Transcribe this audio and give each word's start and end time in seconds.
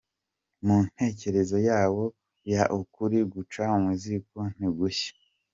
Mu 0.65 0.77
ntekerezo 0.87 1.57
yawo 1.69 2.03
ya 2.53 2.63
‘Ukuri 2.79 3.17
guca 3.33 3.63
mu 3.83 3.91
ziko 4.01 4.39
ntigushya. 4.53 5.11